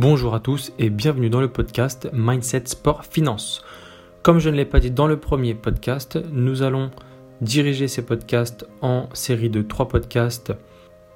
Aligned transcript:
Bonjour 0.00 0.32
à 0.32 0.38
tous 0.38 0.72
et 0.78 0.90
bienvenue 0.90 1.28
dans 1.28 1.40
le 1.40 1.48
podcast 1.48 2.08
Mindset 2.12 2.66
Sport 2.66 3.04
Finance. 3.04 3.64
Comme 4.22 4.38
je 4.38 4.48
ne 4.48 4.54
l'ai 4.54 4.64
pas 4.64 4.78
dit 4.78 4.92
dans 4.92 5.08
le 5.08 5.16
premier 5.16 5.56
podcast, 5.56 6.20
nous 6.30 6.62
allons 6.62 6.92
diriger 7.40 7.88
ces 7.88 8.02
podcasts 8.02 8.64
en 8.80 9.08
série 9.12 9.50
de 9.50 9.60
trois 9.60 9.88
podcasts 9.88 10.52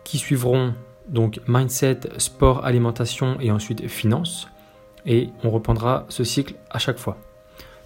qui 0.03 0.19
suivront 0.19 0.75
donc 1.09 1.39
Mindset, 1.47 2.01
Sport, 2.19 2.65
Alimentation 2.65 3.37
et 3.39 3.53
ensuite 3.53 3.87
Finance. 3.87 4.49
Et 5.07 5.29
on 5.45 5.51
reprendra 5.51 6.05
ce 6.09 6.25
cycle 6.25 6.57
à 6.69 6.81
chaque 6.81 6.99
fois. 6.99 7.19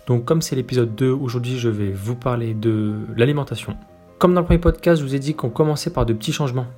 Donc 0.07 0.25
comme 0.25 0.41
c'est 0.41 0.57
l'épisode 0.57 0.95
2, 0.95 1.11
aujourd'hui 1.11 1.59
je 1.59 1.69
vais 1.69 1.93
vous 1.93 2.17
parler 2.17 2.55
de 2.55 2.95
l'alimentation. 3.19 3.77
Comme 4.19 4.33
dans 4.33 4.41
le 4.41 4.47
premier 4.47 4.61
podcast, 4.61 5.03
je 5.03 5.07
vous 5.07 5.15
ai 5.15 5.19
dit 5.19 5.35
qu'on 5.35 5.51
commençait 5.51 5.91
par 5.91 6.07
de 6.07 6.15
petits 6.15 6.33
changements 6.33 6.69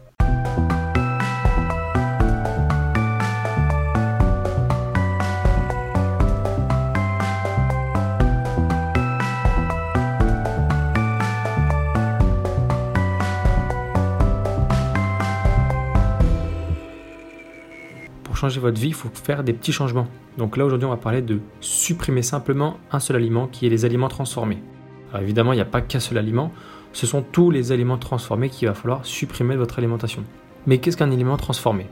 changer 18.38 18.60
votre 18.60 18.80
vie, 18.80 18.88
il 18.88 18.94
faut 18.94 19.10
faire 19.12 19.42
des 19.42 19.52
petits 19.52 19.72
changements. 19.72 20.06
Donc 20.36 20.56
là 20.56 20.64
aujourd'hui 20.64 20.86
on 20.86 20.90
va 20.90 20.96
parler 20.96 21.22
de 21.22 21.40
supprimer 21.60 22.22
simplement 22.22 22.76
un 22.92 23.00
seul 23.00 23.16
aliment 23.16 23.48
qui 23.48 23.66
est 23.66 23.68
les 23.68 23.84
aliments 23.84 24.08
transformés. 24.08 24.62
Alors 25.10 25.22
évidemment 25.22 25.52
il 25.52 25.56
n'y 25.56 25.62
a 25.62 25.66
pas 25.66 25.80
qu'un 25.80 25.98
seul 25.98 26.18
aliment, 26.18 26.52
ce 26.92 27.06
sont 27.06 27.22
tous 27.22 27.50
les 27.50 27.72
aliments 27.72 27.98
transformés 27.98 28.48
qu'il 28.48 28.68
va 28.68 28.74
falloir 28.74 29.04
supprimer 29.04 29.54
de 29.54 29.58
votre 29.58 29.78
alimentation. 29.78 30.22
Mais 30.66 30.78
qu'est-ce 30.78 30.96
qu'un 30.96 31.10
aliment 31.10 31.36
transformé? 31.36 31.86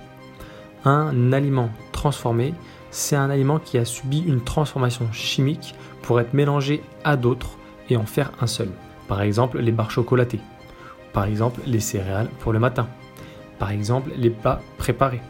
Un 0.84 1.32
aliment 1.32 1.70
transformé, 1.91 2.55
c'est 2.92 3.16
un 3.16 3.28
aliment 3.28 3.58
qui 3.58 3.77
a 3.77 3.84
subi 3.84 4.20
une 4.20 4.41
transformation 4.41 5.10
chimique 5.12 5.75
pour 6.03 6.20
être 6.20 6.33
mélangé 6.33 6.81
à 7.03 7.16
d'autres 7.16 7.58
et 7.91 7.97
en 7.97 8.06
faire 8.06 8.31
un 8.41 8.47
seul. 8.47 8.69
Par 9.08 9.20
exemple 9.20 9.58
les 9.58 9.72
barres 9.72 9.91
chocolatées, 9.91 10.41
par 11.12 11.25
exemple 11.25 11.60
les 11.66 11.81
céréales 11.81 12.28
pour 12.38 12.53
le 12.53 12.60
matin, 12.60 12.86
par 13.58 13.72
exemple 13.72 14.10
les 14.16 14.31
plats 14.31 14.60
préparés. 14.78 15.22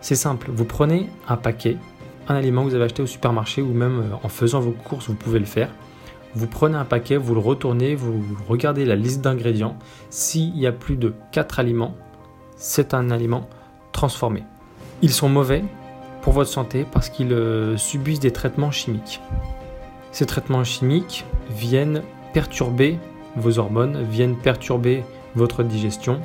C'est 0.00 0.14
simple, 0.14 0.50
vous 0.52 0.64
prenez 0.64 1.08
un 1.26 1.36
paquet, 1.36 1.76
un 2.28 2.34
aliment 2.34 2.64
que 2.64 2.70
vous 2.70 2.74
avez 2.74 2.84
acheté 2.84 3.02
au 3.02 3.06
supermarché 3.06 3.62
ou 3.62 3.72
même 3.72 4.00
euh, 4.00 4.16
en 4.22 4.28
faisant 4.28 4.60
vos 4.60 4.70
courses, 4.70 5.08
vous 5.08 5.14
pouvez 5.14 5.38
le 5.38 5.44
faire. 5.44 5.70
Vous 6.34 6.46
prenez 6.46 6.76
un 6.76 6.84
paquet, 6.84 7.16
vous 7.16 7.34
le 7.34 7.40
retournez, 7.40 7.94
vous 7.94 8.22
regardez 8.46 8.84
la 8.84 8.96
liste 8.96 9.22
d'ingrédients. 9.22 9.76
S'il 10.10 10.56
y 10.58 10.66
a 10.66 10.72
plus 10.72 10.96
de 10.96 11.14
4 11.32 11.58
aliments, 11.58 11.96
c'est 12.56 12.94
un 12.94 13.10
aliment 13.10 13.48
transformé. 13.92 14.44
Ils 15.02 15.12
sont 15.12 15.28
mauvais 15.28 15.64
pour 16.22 16.32
votre 16.32 16.50
santé 16.50 16.86
parce 16.90 17.08
qu'ils 17.08 17.32
euh, 17.32 17.76
subissent 17.76 18.20
des 18.20 18.32
traitements 18.32 18.70
chimiques. 18.70 19.20
Ces 20.12 20.26
traitements 20.26 20.64
chimiques 20.64 21.24
viennent 21.50 22.02
perturber 22.32 22.98
vos 23.36 23.58
hormones, 23.58 24.02
viennent 24.02 24.36
perturber 24.36 25.04
votre 25.34 25.62
digestion, 25.62 26.20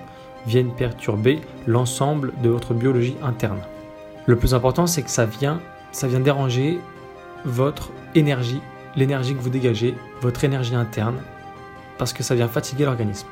viennent 0.46 0.74
perturber 0.74 1.42
l'ensemble 1.68 2.34
de 2.42 2.50
votre 2.50 2.74
biologie 2.74 3.16
interne. 3.24 3.60
Le 4.26 4.36
plus 4.36 4.54
important, 4.54 4.88
c'est 4.88 5.02
que 5.02 5.10
ça 5.10 5.26
vient, 5.26 5.62
ça 5.92 6.08
vient 6.08 6.20
déranger 6.20 6.80
votre 7.46 7.92
énergie, 8.16 8.62
l'énergie 8.96 9.36
que 9.36 9.40
vous 9.40 9.50
dégagez, 9.50 9.96
votre 10.22 10.44
énergie 10.44 10.76
interne, 10.76 11.18
parce 11.98 12.14
que 12.14 12.24
ça 12.24 12.36
vient 12.36 12.48
fatiguer 12.48 12.86
l'organisme. 12.86 13.28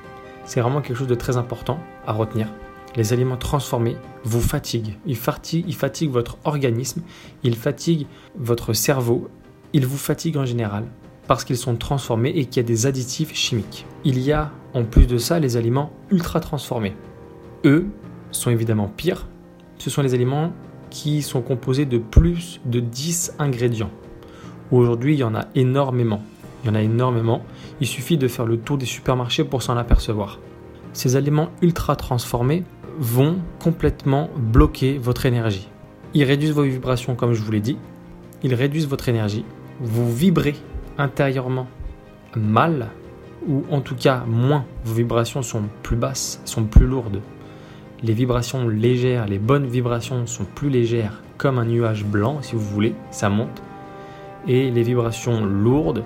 C'est 0.45 0.61
vraiment 0.61 0.81
quelque 0.81 0.97
chose 0.97 1.07
de 1.07 1.15
très 1.15 1.37
important 1.37 1.79
à 2.05 2.13
retenir. 2.13 2.47
Les 2.95 3.13
aliments 3.13 3.37
transformés 3.37 3.95
vous 4.23 4.41
fatiguent. 4.41 4.97
Ils 5.05 5.15
fatiguent, 5.15 5.65
ils 5.67 5.75
fatiguent 5.75 6.11
votre 6.11 6.37
organisme, 6.43 7.01
ils 7.43 7.55
fatiguent 7.55 8.07
votre 8.35 8.73
cerveau, 8.73 9.29
ils 9.71 9.85
vous 9.85 9.97
fatiguent 9.97 10.37
en 10.37 10.45
général 10.45 10.85
parce 11.27 11.45
qu'ils 11.45 11.57
sont 11.57 11.75
transformés 11.77 12.31
et 12.31 12.45
qu'il 12.45 12.57
y 12.57 12.65
a 12.65 12.67
des 12.67 12.85
additifs 12.85 13.33
chimiques. 13.33 13.85
Il 14.03 14.19
y 14.19 14.33
a 14.33 14.51
en 14.73 14.83
plus 14.83 15.07
de 15.07 15.17
ça 15.17 15.39
les 15.39 15.57
aliments 15.57 15.91
ultra 16.09 16.39
transformés. 16.39 16.95
Eux 17.65 17.87
sont 18.31 18.49
évidemment 18.49 18.87
pires. 18.87 19.27
Ce 19.77 19.89
sont 19.89 20.01
les 20.01 20.13
aliments 20.13 20.51
qui 20.89 21.21
sont 21.21 21.41
composés 21.41 21.85
de 21.85 21.97
plus 21.97 22.59
de 22.65 22.79
10 22.79 23.35
ingrédients. 23.39 23.91
Aujourd'hui, 24.71 25.15
il 25.15 25.19
y 25.19 25.23
en 25.23 25.35
a 25.35 25.47
énormément. 25.55 26.21
Il 26.63 26.67
y 26.67 26.69
en 26.69 26.75
a 26.75 26.81
énormément. 26.81 27.43
Il 27.79 27.87
suffit 27.87 28.17
de 28.17 28.27
faire 28.27 28.45
le 28.45 28.57
tour 28.57 28.77
des 28.77 28.85
supermarchés 28.85 29.43
pour 29.43 29.63
s'en 29.63 29.77
apercevoir. 29.77 30.39
Ces 30.93 31.15
aliments 31.15 31.49
ultra 31.61 31.95
transformés 31.95 32.63
vont 32.99 33.37
complètement 33.59 34.29
bloquer 34.35 34.97
votre 34.97 35.25
énergie. 35.25 35.69
Ils 36.13 36.23
réduisent 36.23 36.51
vos 36.51 36.63
vibrations 36.63 37.15
comme 37.15 37.33
je 37.33 37.41
vous 37.41 37.51
l'ai 37.51 37.61
dit. 37.61 37.77
Ils 38.43 38.53
réduisent 38.53 38.87
votre 38.87 39.09
énergie. 39.09 39.45
Vous 39.79 40.13
vibrez 40.13 40.55
intérieurement 40.97 41.67
mal, 42.35 42.89
ou 43.47 43.63
en 43.71 43.81
tout 43.81 43.95
cas 43.95 44.23
moins, 44.27 44.65
vos 44.85 44.93
vibrations 44.93 45.41
sont 45.41 45.63
plus 45.83 45.95
basses, 45.95 46.41
sont 46.45 46.65
plus 46.65 46.85
lourdes. 46.85 47.21
Les 48.03 48.13
vibrations 48.13 48.67
légères, 48.67 49.27
les 49.27 49.39
bonnes 49.39 49.67
vibrations 49.67 50.25
sont 50.25 50.45
plus 50.45 50.69
légères, 50.69 51.21
comme 51.37 51.57
un 51.57 51.65
nuage 51.65 52.05
blanc, 52.05 52.41
si 52.41 52.55
vous 52.55 52.61
voulez, 52.61 52.95
ça 53.11 53.29
monte. 53.29 53.61
Et 54.47 54.71
les 54.71 54.83
vibrations 54.83 55.45
lourdes 55.45 56.03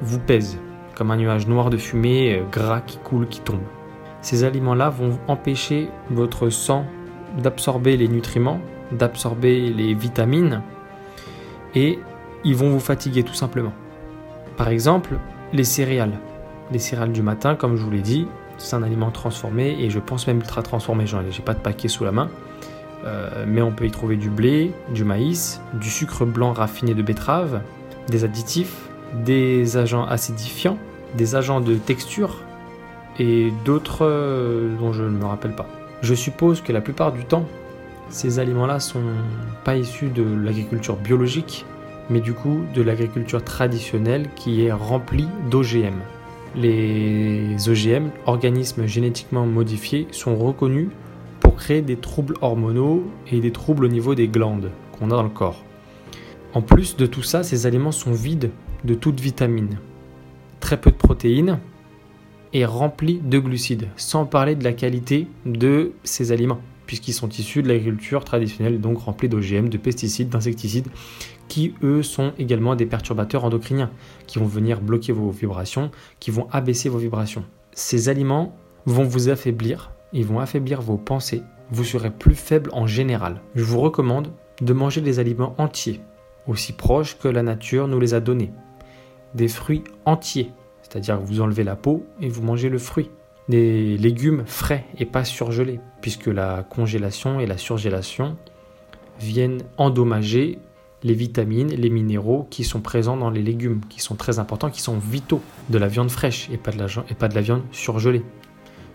vous 0.00 0.18
pèsent, 0.18 0.58
comme 0.94 1.10
un 1.10 1.16
nuage 1.16 1.46
noir 1.46 1.70
de 1.70 1.76
fumée, 1.76 2.38
euh, 2.38 2.44
gras 2.50 2.80
qui 2.80 2.98
coule, 2.98 3.26
qui 3.26 3.40
tombe. 3.40 3.62
Ces 4.20 4.44
aliments-là 4.44 4.90
vont 4.90 5.18
empêcher 5.28 5.88
votre 6.10 6.48
sang 6.50 6.86
d'absorber 7.42 7.96
les 7.96 8.08
nutriments, 8.08 8.60
d'absorber 8.92 9.70
les 9.70 9.94
vitamines, 9.94 10.62
et 11.74 11.98
ils 12.44 12.56
vont 12.56 12.70
vous 12.70 12.80
fatiguer 12.80 13.22
tout 13.22 13.34
simplement. 13.34 13.72
Par 14.56 14.68
exemple, 14.68 15.18
les 15.52 15.64
céréales. 15.64 16.18
Les 16.70 16.78
céréales 16.78 17.12
du 17.12 17.22
matin, 17.22 17.54
comme 17.54 17.76
je 17.76 17.82
vous 17.82 17.90
l'ai 17.90 18.00
dit, 18.00 18.26
c'est 18.56 18.76
un 18.76 18.82
aliment 18.82 19.10
transformé 19.10 19.76
et 19.80 19.90
je 19.90 19.98
pense 19.98 20.26
même 20.26 20.38
ultra 20.38 20.62
transformé. 20.62 21.06
J'en 21.06 21.20
ai 21.20 21.42
pas 21.44 21.54
de 21.54 21.60
paquet 21.60 21.88
sous 21.88 22.04
la 22.04 22.12
main. 22.12 22.30
Euh, 23.04 23.44
mais 23.46 23.60
on 23.60 23.70
peut 23.70 23.84
y 23.84 23.90
trouver 23.90 24.16
du 24.16 24.30
blé, 24.30 24.72
du 24.90 25.04
maïs, 25.04 25.60
du 25.74 25.90
sucre 25.90 26.24
blanc 26.24 26.52
raffiné 26.52 26.94
de 26.94 27.02
betterave, 27.02 27.60
des 28.08 28.24
additifs, 28.24 28.88
des 29.12 29.76
agents 29.76 30.06
acidifiants, 30.06 30.78
des 31.14 31.34
agents 31.34 31.60
de 31.60 31.74
texture 31.74 32.40
et 33.18 33.52
d'autres 33.64 34.06
euh, 34.06 34.74
dont 34.78 34.92
je 34.92 35.02
ne 35.02 35.10
me 35.10 35.26
rappelle 35.26 35.54
pas. 35.54 35.66
Je 36.00 36.14
suppose 36.14 36.62
que 36.62 36.72
la 36.72 36.80
plupart 36.80 37.12
du 37.12 37.24
temps, 37.24 37.44
ces 38.08 38.38
aliments-là 38.38 38.80
sont 38.80 39.02
pas 39.64 39.76
issus 39.76 40.08
de 40.08 40.24
l'agriculture 40.24 40.96
biologique, 40.96 41.66
mais 42.10 42.20
du 42.20 42.32
coup 42.32 42.64
de 42.74 42.82
l'agriculture 42.82 43.42
traditionnelle 43.44 44.28
qui 44.34 44.64
est 44.64 44.72
remplie 44.72 45.28
d'OGM. 45.50 45.94
Les 46.56 47.68
OGM, 47.68 48.10
organismes 48.26 48.86
génétiquement 48.86 49.44
modifiés, 49.44 50.06
sont 50.12 50.36
reconnus 50.36 50.88
pour 51.40 51.56
créer 51.56 51.82
des 51.82 51.96
troubles 51.96 52.36
hormonaux 52.42 53.02
et 53.30 53.40
des 53.40 53.50
troubles 53.50 53.84
au 53.84 53.88
niveau 53.88 54.14
des 54.14 54.28
glandes 54.28 54.70
qu'on 54.92 55.06
a 55.06 55.16
dans 55.16 55.24
le 55.24 55.28
corps. 55.28 55.64
En 56.52 56.62
plus 56.62 56.96
de 56.96 57.06
tout 57.06 57.24
ça, 57.24 57.42
ces 57.42 57.66
aliments 57.66 57.90
sont 57.90 58.12
vides 58.12 58.50
de 58.84 58.94
toute 58.94 59.18
vitamine, 59.18 59.78
très 60.60 60.80
peu 60.80 60.92
de 60.92 60.96
protéines 60.96 61.58
et 62.52 62.64
remplis 62.64 63.20
de 63.24 63.40
glucides, 63.40 63.88
sans 63.96 64.24
parler 64.24 64.54
de 64.54 64.62
la 64.62 64.72
qualité 64.72 65.26
de 65.44 65.92
ces 66.04 66.30
aliments 66.30 66.60
puisqu'ils 66.86 67.12
sont 67.12 67.28
issus 67.28 67.62
de 67.62 67.68
l'agriculture 67.68 68.24
traditionnelle, 68.24 68.80
donc 68.80 68.98
remplis 68.98 69.28
d'OGM, 69.28 69.68
de 69.68 69.78
pesticides, 69.78 70.28
d'insecticides, 70.28 70.88
qui 71.48 71.74
eux 71.82 72.02
sont 72.02 72.32
également 72.38 72.76
des 72.76 72.86
perturbateurs 72.86 73.44
endocriniens, 73.44 73.90
qui 74.26 74.38
vont 74.38 74.46
venir 74.46 74.80
bloquer 74.80 75.12
vos 75.12 75.30
vibrations, 75.30 75.90
qui 76.20 76.30
vont 76.30 76.48
abaisser 76.50 76.88
vos 76.88 76.98
vibrations. 76.98 77.44
Ces 77.72 78.08
aliments 78.08 78.56
vont 78.86 79.04
vous 79.04 79.28
affaiblir, 79.28 79.92
ils 80.12 80.24
vont 80.24 80.40
affaiblir 80.40 80.80
vos 80.80 80.96
pensées, 80.96 81.42
vous 81.70 81.84
serez 81.84 82.10
plus 82.10 82.34
faible 82.34 82.70
en 82.72 82.86
général. 82.86 83.40
Je 83.54 83.64
vous 83.64 83.80
recommande 83.80 84.30
de 84.60 84.72
manger 84.72 85.00
des 85.00 85.18
aliments 85.18 85.54
entiers, 85.58 86.00
aussi 86.46 86.72
proches 86.72 87.18
que 87.18 87.28
la 87.28 87.42
nature 87.42 87.88
nous 87.88 88.00
les 88.00 88.14
a 88.14 88.20
donnés. 88.20 88.52
Des 89.34 89.48
fruits 89.48 89.84
entiers, 90.04 90.52
c'est-à-dire 90.82 91.18
que 91.18 91.24
vous 91.24 91.40
enlevez 91.40 91.64
la 91.64 91.76
peau 91.76 92.06
et 92.20 92.28
vous 92.28 92.42
mangez 92.42 92.68
le 92.68 92.78
fruit 92.78 93.10
des 93.48 93.98
légumes 93.98 94.44
frais 94.46 94.86
et 94.98 95.04
pas 95.04 95.24
surgelés, 95.24 95.80
puisque 96.00 96.26
la 96.26 96.62
congélation 96.62 97.40
et 97.40 97.46
la 97.46 97.58
surgélation 97.58 98.36
viennent 99.20 99.62
endommager 99.76 100.58
les 101.04 101.14
vitamines, 101.14 101.68
les 101.68 101.90
minéraux 101.90 102.48
qui 102.48 102.64
sont 102.64 102.80
présents 102.80 103.18
dans 103.18 103.28
les 103.28 103.42
légumes, 103.42 103.82
qui 103.90 104.00
sont 104.00 104.14
très 104.14 104.38
importants, 104.38 104.70
qui 104.70 104.80
sont 104.80 104.98
vitaux, 104.98 105.42
de 105.68 105.76
la 105.76 105.86
viande 105.86 106.10
fraîche 106.10 106.48
et 106.50 106.56
pas 106.56 106.72
de 106.72 106.78
la, 106.78 107.40
viande 107.42 107.62
surgelée. 107.72 108.22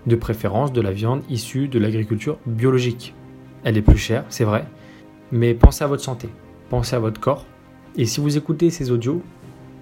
De 0.08 0.16
préférence 0.16 0.74
de 0.74 0.82
la 0.82 0.92
viande 0.92 1.22
issue 1.30 1.68
de 1.68 1.78
l'agriculture 1.78 2.40
biologique. 2.48 3.14
Elle 3.64 3.78
est 3.78 3.84
plus 3.84 3.98
chère, 3.98 4.26
c'est 4.30 4.44
vrai, 4.44 4.66
mais 5.32 5.54
pensez 5.54 5.84
à 5.84 5.88
votre 5.88 6.04
santé, 6.04 6.30
pensez 6.70 6.96
à 6.96 7.00
votre 7.00 7.22
corps. 7.22 7.46
Et 7.96 8.06
si 8.06 8.20
vous 8.20 8.38
écoutez 8.38 8.72
ces 8.72 8.90
audios, 8.90 9.22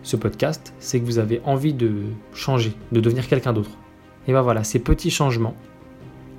ce 0.04 0.18
podcast, 0.18 0.74
c'est 0.80 1.00
que 1.00 1.06
vous 1.06 1.20
avez 1.20 1.42
envie 1.46 1.74
de 1.74 2.04
changer, 2.34 2.74
de 2.92 3.00
devenir 3.00 3.28
quelqu'un 3.28 3.54
d'autre. 3.54 3.72
Et 4.28 4.32
bien 4.32 4.42
voilà, 4.42 4.66
ces 4.66 4.80
petits 4.80 5.12
changements 5.12 5.56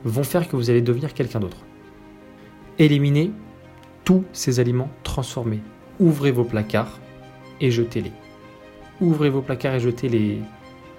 vont 0.05 0.25
faire 0.25 0.49
que 0.49 0.57
vous 0.57 0.69
allez 0.69 0.83
devenir 0.83 1.15
quelqu'un 1.15 1.41
d'autre. 1.41 1.65
Éliminez 2.79 3.33
tous 4.05 4.25
ces 4.33 4.61
aliments 4.61 4.91
transformés. 5.03 5.61
Ouvrez 6.01 6.31
vos 6.31 6.45
placards 6.45 7.01
et 7.61 7.71
jetez-les. 7.73 8.13
Ouvrez 9.01 9.31
vos 9.31 9.43
placards 9.43 9.75
et 9.75 9.81
jetez-les. 9.81 10.41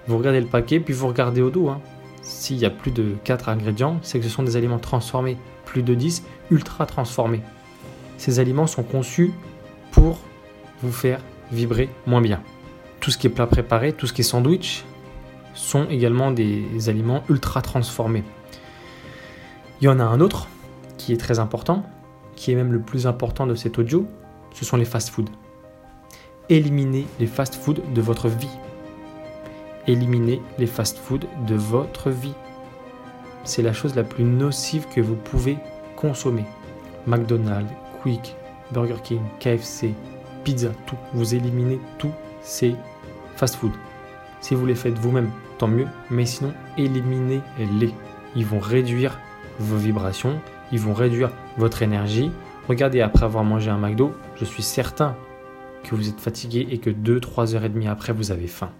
Vous 0.06 0.18
regardez 0.18 0.40
le 0.40 0.46
paquet, 0.46 0.78
puis 0.78 0.92
vous 0.92 1.06
regardez 1.06 1.40
au 1.40 1.48
dos. 1.48 1.68
Hein. 1.70 1.80
S'il 2.22 2.58
y 2.58 2.66
a 2.66 2.70
plus 2.70 2.90
de 2.90 3.16
4 3.24 3.48
ingrédients, 3.48 3.98
c'est 4.02 4.18
que 4.18 4.24
ce 4.24 4.30
sont 4.30 4.42
des 4.42 4.56
aliments 4.56 4.78
transformés. 4.78 5.38
Plus 5.64 5.82
de 5.82 5.94
10, 5.94 6.24
ultra 6.50 6.84
transformés. 6.84 7.40
Ces 8.18 8.40
aliments 8.40 8.66
sont 8.66 8.82
conçus 8.82 9.32
pour 9.90 10.18
vous 10.82 10.92
faire 10.92 11.20
vibrer 11.50 11.88
moins 12.06 12.20
bien. 12.20 12.42
Tout 13.00 13.10
ce 13.10 13.16
qui 13.16 13.26
est 13.26 13.30
plat 13.30 13.46
préparé, 13.46 13.94
tout 13.94 14.06
ce 14.06 14.12
qui 14.12 14.20
est 14.20 14.24
sandwich, 14.24 14.84
sont 15.54 15.86
également 15.88 16.30
des 16.30 16.88
aliments 16.88 17.22
ultra 17.30 17.62
transformés. 17.62 18.24
Il 19.80 19.86
y 19.86 19.88
en 19.88 19.98
a 19.98 20.04
un 20.04 20.20
autre 20.20 20.48
qui 20.98 21.14
est 21.14 21.16
très 21.16 21.38
important, 21.38 21.86
qui 22.36 22.52
est 22.52 22.54
même 22.54 22.72
le 22.72 22.80
plus 22.80 23.06
important 23.06 23.46
de 23.46 23.54
cet 23.54 23.78
audio, 23.78 24.06
ce 24.52 24.64
sont 24.64 24.76
les 24.76 24.84
fast-foods. 24.84 25.30
Éliminez 26.48 27.06
les 27.18 27.26
fast-foods 27.26 27.80
de 27.94 28.00
votre 28.00 28.28
vie. 28.28 28.58
Éliminez 29.86 30.42
les 30.58 30.66
fast-foods 30.66 31.26
de 31.46 31.54
votre 31.54 32.10
vie. 32.10 32.34
C'est 33.44 33.62
la 33.62 33.72
chose 33.72 33.94
la 33.94 34.04
plus 34.04 34.24
nocive 34.24 34.86
que 34.94 35.00
vous 35.00 35.16
pouvez 35.16 35.56
consommer. 35.96 36.44
McDonald's, 37.06 37.72
Quick, 38.02 38.36
Burger 38.72 38.96
King, 39.02 39.22
KFC, 39.38 39.94
pizza, 40.44 40.70
tout. 40.86 40.96
Vous 41.12 41.34
éliminez 41.34 41.80
tous 41.98 42.12
ces 42.42 42.74
fast-foods. 43.36 43.72
Si 44.40 44.54
vous 44.54 44.66
les 44.66 44.74
faites 44.74 44.98
vous-même, 44.98 45.30
tant 45.58 45.68
mieux, 45.68 45.86
mais 46.10 46.26
sinon, 46.26 46.52
éliminez-les. 46.78 47.94
Ils 48.36 48.46
vont 48.46 48.60
réduire 48.60 49.18
vos 49.58 49.76
vibrations, 49.76 50.40
ils 50.72 50.80
vont 50.80 50.94
réduire 50.94 51.30
votre 51.58 51.82
énergie. 51.82 52.30
Regardez, 52.70 53.00
après 53.00 53.24
avoir 53.24 53.42
mangé 53.42 53.68
un 53.68 53.78
McDo, 53.78 54.12
je 54.36 54.44
suis 54.44 54.62
certain 54.62 55.16
que 55.82 55.96
vous 55.96 56.08
êtes 56.08 56.20
fatigué 56.20 56.68
et 56.70 56.78
que 56.78 56.88
2-3 56.88 57.56
heures 57.56 57.64
et 57.64 57.68
demie 57.68 57.88
après, 57.88 58.12
vous 58.12 58.30
avez 58.30 58.46
faim. 58.46 58.70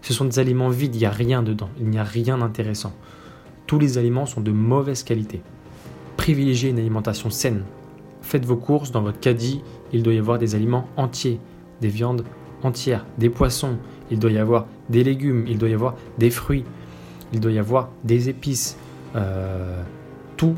Ce 0.00 0.14
sont 0.14 0.24
des 0.24 0.38
aliments 0.38 0.70
vides, 0.70 0.94
il 0.94 1.00
n'y 1.00 1.04
a 1.04 1.10
rien 1.10 1.42
dedans, 1.42 1.68
il 1.78 1.90
n'y 1.90 1.98
a 1.98 2.04
rien 2.04 2.38
d'intéressant. 2.38 2.94
Tous 3.66 3.78
les 3.78 3.98
aliments 3.98 4.24
sont 4.24 4.40
de 4.40 4.50
mauvaise 4.50 5.02
qualité. 5.02 5.42
Privilégiez 6.16 6.70
une 6.70 6.78
alimentation 6.78 7.28
saine. 7.28 7.64
Faites 8.22 8.46
vos 8.46 8.56
courses 8.56 8.92
dans 8.92 9.02
votre 9.02 9.20
caddie, 9.20 9.60
il 9.92 10.02
doit 10.02 10.14
y 10.14 10.18
avoir 10.18 10.38
des 10.38 10.54
aliments 10.54 10.88
entiers, 10.96 11.38
des 11.82 11.88
viandes 11.88 12.24
entières, 12.62 13.04
des 13.18 13.28
poissons, 13.28 13.76
il 14.10 14.20
doit 14.20 14.30
y 14.30 14.38
avoir 14.38 14.64
des 14.88 15.04
légumes, 15.04 15.44
il 15.46 15.58
doit 15.58 15.68
y 15.68 15.74
avoir 15.74 15.96
des 16.16 16.30
fruits, 16.30 16.64
il 17.34 17.40
doit 17.40 17.52
y 17.52 17.58
avoir 17.58 17.90
des 18.04 18.30
épices, 18.30 18.78
euh, 19.16 19.82
tout 20.38 20.54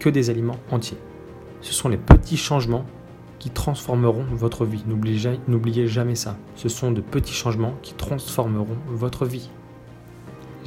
que 0.00 0.08
des 0.08 0.28
aliments 0.28 0.58
entiers. 0.72 0.98
Ce 1.64 1.72
sont 1.72 1.88
les 1.88 1.96
petits 1.96 2.36
changements 2.36 2.84
qui 3.38 3.48
transformeront 3.48 4.26
votre 4.32 4.66
vie. 4.66 4.84
N'oubliez 4.86 5.86
jamais 5.86 6.14
ça. 6.14 6.36
Ce 6.56 6.68
sont 6.68 6.92
de 6.92 7.00
petits 7.00 7.32
changements 7.32 7.72
qui 7.80 7.94
transformeront 7.94 8.76
votre 8.88 9.24
vie. 9.24 9.48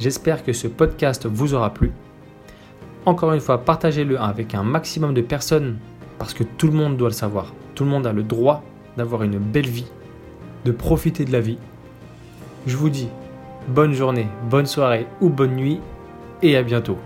J'espère 0.00 0.42
que 0.42 0.52
ce 0.52 0.66
podcast 0.66 1.26
vous 1.26 1.54
aura 1.54 1.72
plu. 1.72 1.92
Encore 3.06 3.32
une 3.32 3.38
fois, 3.38 3.64
partagez-le 3.64 4.20
avec 4.20 4.56
un 4.56 4.64
maximum 4.64 5.14
de 5.14 5.22
personnes 5.22 5.78
parce 6.18 6.34
que 6.34 6.42
tout 6.42 6.66
le 6.66 6.72
monde 6.72 6.96
doit 6.96 7.10
le 7.10 7.14
savoir. 7.14 7.54
Tout 7.76 7.84
le 7.84 7.90
monde 7.90 8.08
a 8.08 8.12
le 8.12 8.24
droit 8.24 8.64
d'avoir 8.96 9.22
une 9.22 9.38
belle 9.38 9.68
vie, 9.68 9.92
de 10.64 10.72
profiter 10.72 11.24
de 11.24 11.30
la 11.30 11.40
vie. 11.40 11.58
Je 12.66 12.76
vous 12.76 12.90
dis 12.90 13.08
bonne 13.68 13.92
journée, 13.92 14.26
bonne 14.50 14.66
soirée 14.66 15.06
ou 15.20 15.28
bonne 15.28 15.54
nuit 15.54 15.78
et 16.42 16.56
à 16.56 16.64
bientôt. 16.64 16.98